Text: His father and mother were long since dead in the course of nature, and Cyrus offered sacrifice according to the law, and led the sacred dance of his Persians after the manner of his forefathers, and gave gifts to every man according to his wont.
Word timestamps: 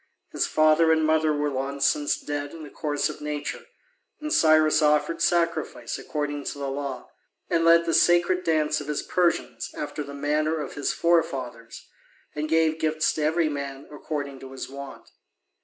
His 0.31 0.47
father 0.47 0.91
and 0.91 1.05
mother 1.05 1.31
were 1.31 1.51
long 1.51 1.79
since 1.79 2.19
dead 2.19 2.55
in 2.55 2.63
the 2.63 2.71
course 2.71 3.07
of 3.07 3.21
nature, 3.21 3.67
and 4.19 4.33
Cyrus 4.33 4.81
offered 4.81 5.21
sacrifice 5.21 5.99
according 5.99 6.45
to 6.45 6.57
the 6.57 6.71
law, 6.71 7.11
and 7.51 7.63
led 7.63 7.85
the 7.85 7.93
sacred 7.93 8.43
dance 8.43 8.81
of 8.81 8.87
his 8.87 9.03
Persians 9.03 9.69
after 9.75 10.01
the 10.03 10.15
manner 10.15 10.59
of 10.59 10.73
his 10.73 10.91
forefathers, 10.91 11.87
and 12.33 12.49
gave 12.49 12.79
gifts 12.79 13.13
to 13.13 13.21
every 13.21 13.47
man 13.47 13.87
according 13.91 14.39
to 14.39 14.53
his 14.53 14.67
wont. 14.67 15.11